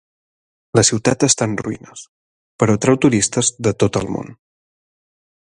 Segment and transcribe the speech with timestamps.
[0.79, 2.03] La ciutat està en ruïnes,
[2.63, 4.37] però atrau turistes de tot el món.